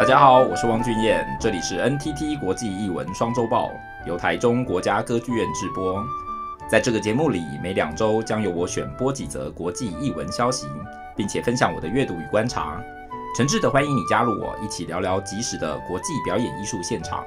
[0.00, 3.70] 大家好，我是汪俊彦，这里是 NTT 国际艺文双周报，
[4.06, 6.02] 由台中国家歌剧院制播。
[6.66, 10.66] 在这个节目里，每两周将由我选播几则国际艺文消息，
[11.14, 12.82] 并且分享我的阅读与观察。
[13.36, 17.22] 诚挚的欢迎你加入我，一起聊聊即时的国际表演艺术现场。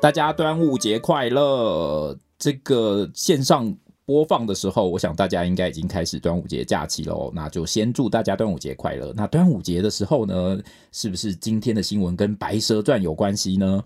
[0.00, 2.16] 大家端午节快乐！
[2.38, 3.74] 这个线上。
[4.06, 7.32] 播放的时候，我想大家应该已经开始端午节假期喽。
[7.34, 9.12] 那就先祝大家端午节快乐。
[9.16, 10.58] 那端午节的时候呢，
[10.92, 13.82] 是不是今天的新闻跟《白蛇传》有关系呢？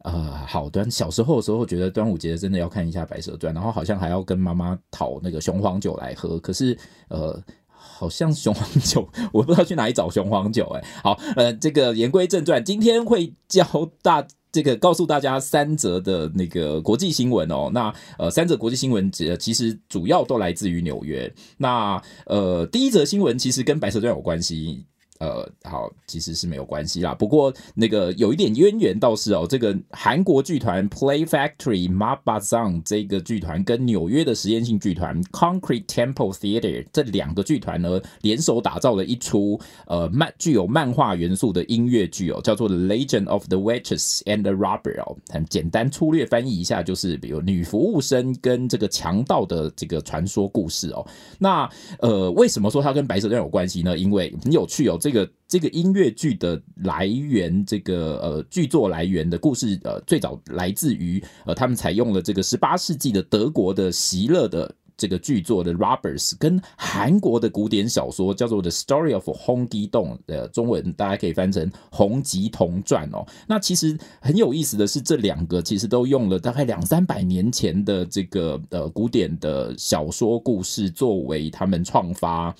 [0.00, 6.38] 呃，好端小时候的时候觉得端午节真的要看一下《白蛇传》，然后好像还要跟妈妈讨那个雄黄酒来喝。
[6.38, 6.78] 可是，
[7.08, 10.66] 呃，好像雄黄酒我不知道去哪里找雄黄酒。
[10.74, 13.64] 哎，好，呃，这个言归正传，今天会教
[14.02, 14.26] 大。
[14.54, 21.28] 这个告诉大家三则的那个国际新闻哦，那呃三则国际新闻其实主要都来自于纽约。
[21.56, 24.86] 那呃第一则新闻其实跟白蛇传有关系。
[25.20, 27.14] 呃，好，其实是没有关系啦。
[27.14, 44.52] 不过那个有一点渊源倒是哦，这个韩国剧团 Play Factory map bazan 这个剧团跟纽约的实验性剧团 Concrete Temple Theater 这两个剧团呢，联手打造了一出呃漫具有漫画元素的音乐剧哦，叫做 Legend of the Witches and the
[44.52, 45.16] Robber 哦。
[45.28, 51.06] 很简单粗略翻译一下，就是比如女服务生跟这个强盗的这个传说故事哦。
[51.38, 51.70] 那
[52.00, 53.96] 呃，为什么说它跟白蛇传有关系呢？
[53.96, 54.98] 因为很有趣哦。
[55.04, 64.74] 这个这个音乐剧的来源，这个呃剧作来源的故事，呃，最早来自于呃，他们采用了这个十八世纪的德国的席勒的。
[64.96, 73.26] 这个剧作的《Robbers》跟韩国的古典小说叫做《The Story of Hong Gi Dong》，呃，中文大家可以翻成《洪吉童传》哦。
[73.48, 82.54] 那其实很有意思的是，这两个其实都用了大概两三百年前的这个呃古典的小说故事作为他们创发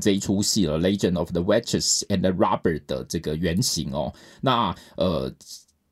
[0.00, 4.12] 这一出戏了，《Legend of the Witches and the Robber》的这个原型哦。
[4.40, 5.32] 那呃。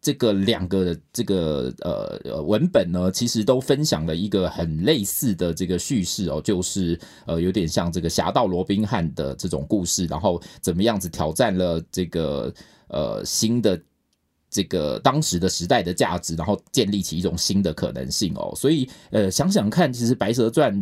[0.04, 12.52] 这个两个这个呃文本呢，其实都分享了一个很类似的这个叙事哦，就是呃有点像这个侠盗罗宾汉的这种故事，然后怎么样子挑战了这个
[12.88, 13.80] 呃新的
[14.50, 18.52] 这个当时的时代的价值，然后建立起一种新的可能性哦。
[18.56, 20.74] 所以呃想想看，其实《白蛇传》，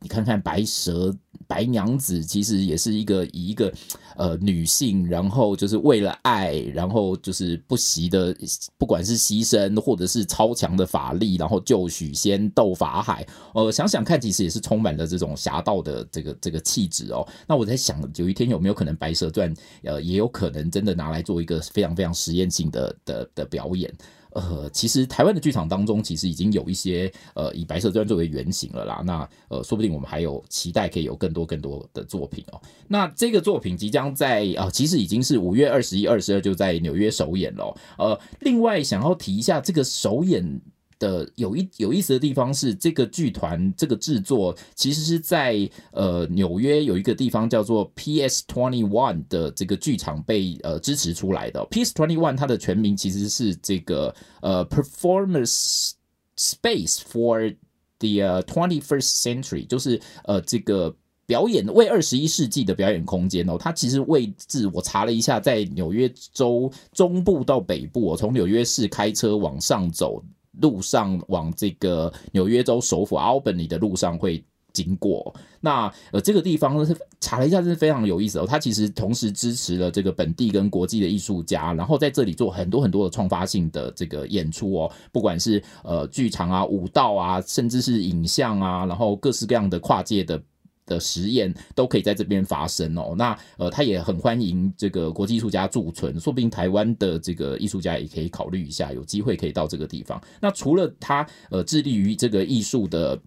[0.00, 1.12] 你看看白蛇。
[1.48, 3.72] 白娘子其实也是一个以一个
[4.16, 8.36] 呃女性，然后就是为了爱，然后就是不惜的，
[8.76, 13.26] 不管是牺牲或者是超强的法力，然后救许仙斗法海。
[13.54, 17.26] 呃，想想看，其实也是充满了这种侠盗的这个这个气质哦。
[17.46, 19.52] 那我在想，有一天有没有可能《白蛇传》
[19.84, 23.90] 呃也有可能真的拿来做一个非常非常实验性的的的表演？
[24.32, 29.02] 呃，其实台湾的剧场当中，其实已经有一些呃以《白色砖》作为原型了啦。
[29.04, 32.60] 那呃，说不定我们还有期待可以有更多更多的作品哦。
[32.86, 37.74] 那这个作品即将在啊、其实已经是五月二十一、二十二就在纽约首演了。
[37.96, 40.60] 呃，另外想要提一下这个首演。
[40.98, 51.64] 的有一有意思的地方是，这个剧团这个制作其实是在呃纽约有一个地方叫做 PS Twenty One 的这个剧场被呃支持出来的。
[51.66, 55.92] PS Twenty One 它的全名其实是这个呃 Performance
[56.36, 57.56] Space for
[57.98, 60.94] the Twenty First Century，就是呃这个
[61.26, 63.56] 表演为二十一世纪的表演空间哦。
[63.58, 70.24] 它其实位置我查了一下，在纽约州中部到北部，我从纽约市开车往上走。
[70.60, 78.46] 路上往这个纽约州首府 Albany 的路上会经过，那呃这个地方是查了一下，是非常有意思哦。
[78.46, 90.40] 它其实同时支持了这个本地跟国际的艺术家，然后在这里做很多很多的创发性的这个演出哦，不管是呃剧场啊、舞蹈啊，甚至是影像啊，然后各式各样的跨界的。
[90.88, 93.14] 的实验都可以在这边发生哦。
[93.16, 100.20] 那呃，他也很欢迎这个国际艺术家驻存，说不定台湾的这个艺术家也可以考虑一下，有机会可以到这个地方。
[100.40, 103.20] 那除了他呃致力于这个艺术的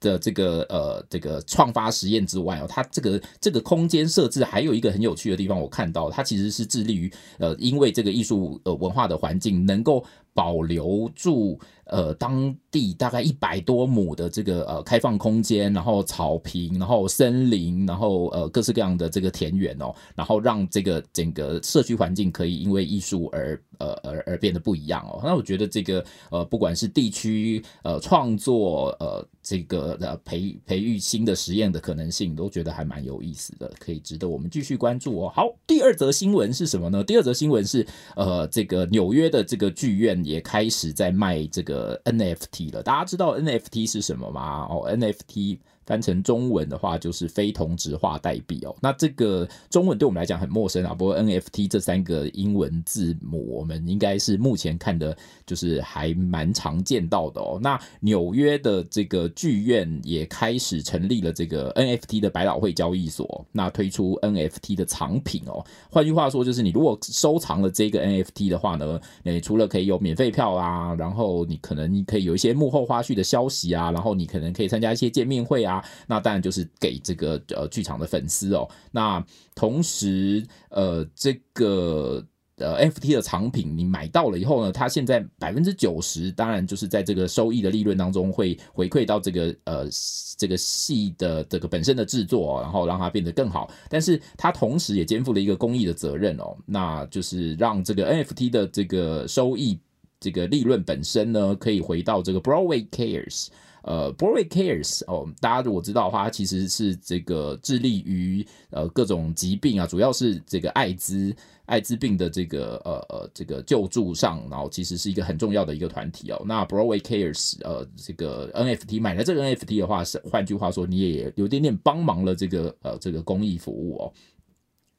[0.00, 11.58] 的这个呃这个创发实验之外哦，他这个这个空间设置还有一个很有趣的地方，我看到他其实是致力于呃，因为这个艺术呃文化的环境能够保留住。
[11.86, 25.20] 呃，当地大概一百多亩的这个呃开放空间，然后草坪，然后森林，然后呃各式各样的这个田园哦，然后让这个整个社区环境可以因为艺术而呃而而变得不一样哦。
[25.22, 35.32] 那我觉得这个呃不管是地区呃创作呃这个呃培培育新的实验的可能性，都觉得还蛮有意思的，可以值得我们继续关注哦。
[35.36, 37.04] 好，第二则新闻是什么呢？
[37.04, 37.86] 第二则新闻是
[38.16, 42.00] 呃这个纽约的这个剧院也开始在卖这个。
[42.04, 44.66] ，NFT 了，大家知道 NFT 是什么吗？
[44.70, 48.74] 哦，NFT 翻成中文的话就是非同质化代币哦。
[48.80, 55.16] 那这个中文对我们来讲很陌生啊，不过 NFT 这三个英文字母，我们应该是目前看的，
[55.46, 57.58] 就是还蛮常见到的哦。
[57.62, 65.64] 那纽约的这个剧院也开始成立了这个 NFT 的百老汇交易所，那推出 NFT 的藏品哦。
[65.90, 75.73] 换句话说，就是你如果收藏了这个 NFT 的话呢，你除了可以有免费票啊，然后你可能你可以有一些幕后花絮的消息啊，然后你可能可以参加一些见面会啊。
[76.06, 78.68] 那当然就是给这个呃剧场的粉丝哦。
[78.92, 79.24] 那
[79.54, 82.24] 同时呃这个
[82.56, 89.88] 呃 NFT 的藏品你买到了以后呢，它现在百分之九十当然就是在这个收益的利润当中会回馈到这个呃
[90.36, 93.70] 这个戏的这个本身的制作，然后让它变得更好。
[93.88, 99.78] 但是它同时也肩负了一个公益的责任哦，那就是让这个 NFT 的这个收益
[100.20, 103.48] 这个利润本身呢，可以回到这个 Broadway Cares。
[103.86, 111.36] 呃，Broadway Cares 哦，大家如果知道的话，它其实是这个致力于呃各种疾病啊，主要是这个艾滋
[111.66, 116.42] 艾滋病的这个呃呃这个救助上，然后其实是一个很重要的一个团体哦。
[116.46, 124.12] 那 Broadway Cares 呃这个 NFT 买了这个 NFT 的话，是换句话说，你也有点点帮忙了这个呃这个公益服务哦。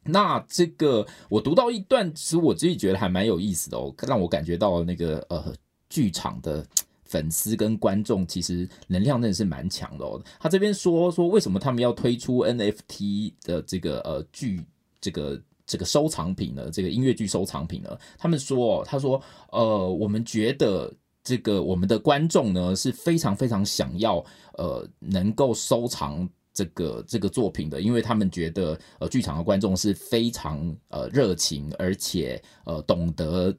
[0.03, 5.51] 那这个我读到一段，其实我自己觉得还蛮有意思的哦，让我感觉到那个呃
[5.89, 6.63] 剧场的。
[7.05, 10.21] 粉丝跟观众其实能量真的是蛮强的哦。
[10.39, 14.61] 他这边说说为什么他们要推出 NFT 的这个呃剧
[14.99, 16.69] 这个这个收藏品呢？
[16.71, 17.97] 这个音乐剧收藏品呢？
[18.17, 19.21] 他们说，他说
[19.51, 20.93] 呃，我们觉得
[21.23, 24.23] 这个我们的观众呢是非常非常想要
[24.53, 33.55] 呃能够收藏这个这个作品的，因为他们觉得呃剧场的观众是非常呃热情，而且呃懂得。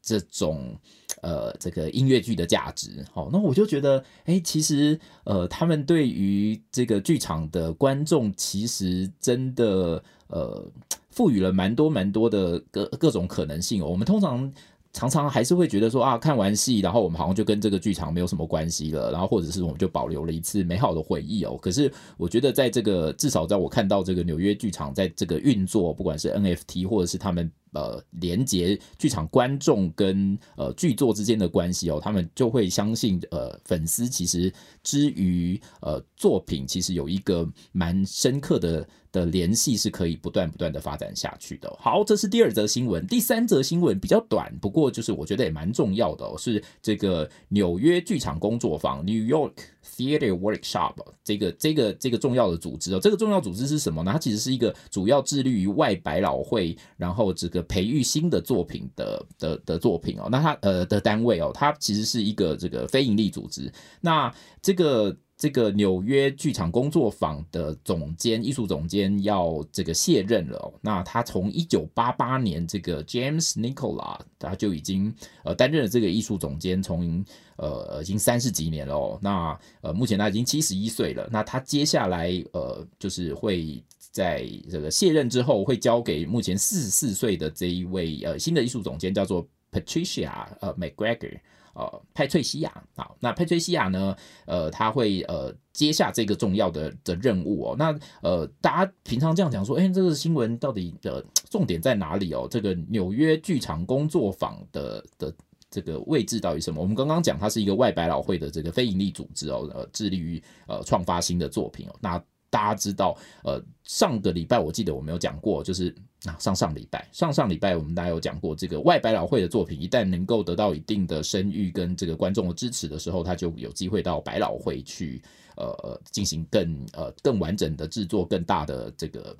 [0.00, 0.74] 这种
[1.20, 10.64] 呃，这个音乐剧的价值，好，那我就觉得，哎，其实呃，他们对于这个剧场的观众，其实真的呃，
[11.10, 13.84] 赋予了蛮多蛮多的各各种可能性。
[13.84, 14.52] 我们通常
[14.92, 21.58] 常常还是会觉得说啊，看完戏，然后我们好像就跟这个剧场没有什么关系了，然后或者是我们就保留了一次美好的回忆哦。
[21.60, 27.50] 可是我觉得，在这个至少在我看到这个纽约剧场在这个运作，不管是 NFT 或者是他们。
[27.72, 41.70] 呃，连接剧场观众跟呃剧作之间的关系哦，他们就会相信呃粉丝其实之于呃作品，其实有一个蛮深刻的的联系，是可以不断不断的发展下去的。
[41.78, 49.52] 好，这是第二则新闻，第三则新闻比较短，不过就是我觉得也蛮重要的哦，是这个纽约剧场工作坊 （New York
[49.96, 54.12] Theatre Workshop） 这个这个这个重要的组织哦，这个重要组织是什么呢？
[54.12, 57.57] 它其实是一个主要致力于外百老汇，然后这个。
[57.62, 63.72] 培育新的作品的的的作品哦，那他呃的单位哦，它其实是一个这个非营利组织。
[64.00, 70.72] 那这个这个纽约剧场工作坊的总监、艺术总监要这个卸任了哦。
[70.80, 75.14] 那他从一九八八年这个 James Nicola 他就已经
[75.44, 77.24] 呃担任了这个艺术总监，从
[77.56, 79.18] 呃已经三十几年了哦。
[79.22, 81.28] 那呃目前他已经七十一岁了。
[81.30, 83.82] 那他接下来呃就是会。
[84.10, 91.38] 在这个卸任之后，会交给目前四十四岁的这一位呃新的艺术总监，叫做 Patricia 呃 McGregor
[91.74, 92.82] 呃派翠西亚。
[92.96, 94.16] 啊，那派翠西亚呢，
[94.46, 97.76] 呃，他会呃接下这个重要的的任务哦。
[97.78, 102.48] 那呃，大家平常这样讲说，哎、欸，这个新闻到底的重点在哪里哦？
[102.50, 105.32] 这个纽约剧场工作坊的的
[105.70, 106.80] 这个位置到底什么？
[106.80, 111.94] 我们刚刚讲，它是一个外百老汇的这个非营利组织哦，呃，致力于呃创发新的作品哦。
[112.00, 125.22] 那大家知道，呃，上个礼拜我记得我没有讲过，就是啊，上上礼拜、上上礼拜我们大家有讲过，这个外百老汇的作品一旦能够得到一定的声誉跟这个观众的支持的时候，他就有机会到百老汇去，
[125.56, 129.36] 呃，进行更呃更完整的制作、更大的这个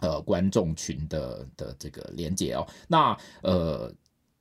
[0.00, 2.66] 呃观众群的的这个连接哦。
[2.88, 3.94] 那呃，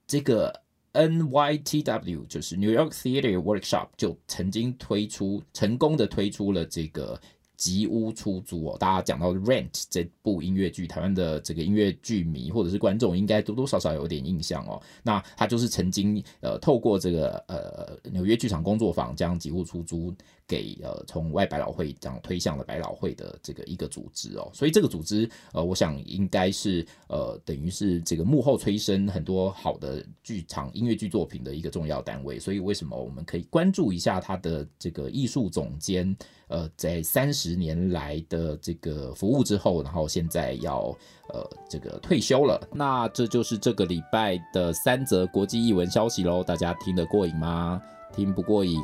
[0.08, 0.52] 这个
[0.94, 7.22] NYTW 就是 New York Theatre Workshop 就曾经推出成功的推出了这个。
[7.64, 14.82] 吉屋出租哦，大家讲到《Rent》这部音乐剧，台湾的这个音乐剧迷或者是观众应该多多少少有点印象哦。
[15.02, 20.14] 那他就是曾经呃透过这个呃纽约剧场工作坊将吉屋出租
[20.46, 24.52] 给呃从外百老汇这样推向了百老汇的这个一个组织哦。
[24.54, 32.38] 所以这个组织呃，我想应该是呃等于是这个幕后催生很多好的剧场音乐剧作品的一个重要单位。
[32.38, 36.14] 所以为什么我们可以关注一下他的这个艺术总监？
[36.50, 40.96] 呃，在三十年来的这个服务之后，然后现在要
[41.34, 42.62] 呃这个退休了。
[42.72, 46.44] 那这就是这个礼拜的三则国际译文消息喽。
[46.44, 47.82] 大家听得过瘾吗？
[48.16, 48.80] 听不过瘾，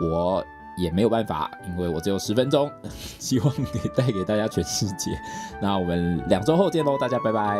[0.00, 0.44] 我
[0.78, 2.70] 也没有办法，因为我只有十分钟，
[3.18, 5.10] 希望给带给大家全世界。
[5.60, 7.58] 那我们两周后见喽，大家拜拜。